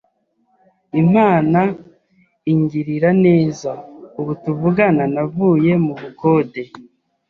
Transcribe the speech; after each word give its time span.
Imana 1.03 1.59
ingirira 2.51 3.09
neza, 3.25 3.71
ubu 4.19 4.31
tuvugana 4.43 5.03
navuye 5.13 5.71
mu 5.85 5.93
bukode, 6.01 6.63